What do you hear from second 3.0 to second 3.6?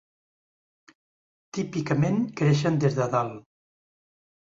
de dalt.